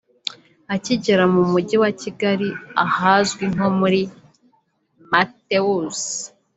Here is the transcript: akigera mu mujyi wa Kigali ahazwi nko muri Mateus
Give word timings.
akigera 0.75 1.23
mu 1.33 1.41
mujyi 1.51 1.75
wa 1.83 1.91
Kigali 2.01 2.49
ahazwi 2.85 3.43
nko 3.53 3.67
muri 3.79 4.01
Mateus 5.11 6.01